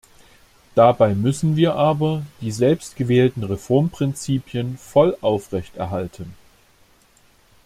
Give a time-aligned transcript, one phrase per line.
[0.73, 6.33] Dabei müssen wir aber die selbstgewählten Reformprinzipien voll aufrechterhalten.